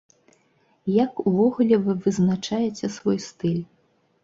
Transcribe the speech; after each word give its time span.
Як 1.03 1.11
увогуле 1.33 1.79
вы 1.85 1.97
вызначаеце 2.07 2.93
свой 2.97 3.23
стыль? 3.29 3.63